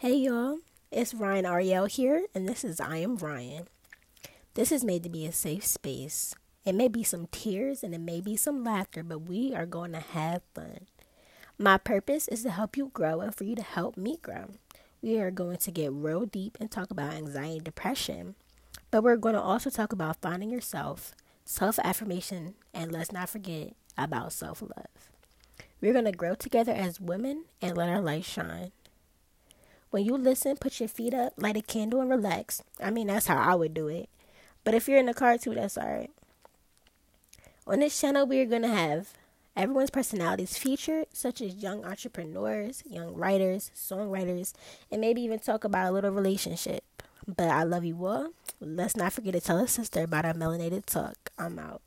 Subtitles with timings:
[0.00, 0.58] Hey y'all,
[0.92, 3.66] it's Ryan Ariel here, and this is I Am Ryan.
[4.54, 6.36] This is made to be a safe space.
[6.64, 9.90] It may be some tears and it may be some laughter, but we are going
[9.90, 10.86] to have fun.
[11.58, 14.50] My purpose is to help you grow and for you to help me grow.
[15.02, 18.36] We are going to get real deep and talk about anxiety and depression,
[18.92, 21.12] but we're going to also talk about finding yourself,
[21.44, 25.10] self affirmation, and let's not forget about self love.
[25.80, 28.70] We're going to grow together as women and let our light shine.
[29.90, 32.62] When you listen, put your feet up, light a candle, and relax.
[32.82, 34.08] I mean, that's how I would do it.
[34.64, 36.10] But if you're in the car too, that's alright.
[37.66, 39.12] On this channel, we are going to have
[39.56, 44.52] everyone's personalities featured, such as young entrepreneurs, young writers, songwriters,
[44.90, 46.84] and maybe even talk about a little relationship.
[47.26, 48.30] But I love you all.
[48.60, 51.30] Let's not forget to tell a sister about our melanated talk.
[51.38, 51.82] I'm out.